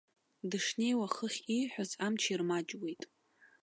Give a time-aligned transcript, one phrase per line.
[0.49, 3.01] Дышнеиуа хыхь ииҳәоз амч ирмаҷуеит.